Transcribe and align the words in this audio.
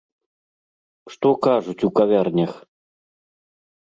Што 1.15 1.29
кажуць 1.47 1.85
у 1.87 1.91
кавярнях? 1.99 2.51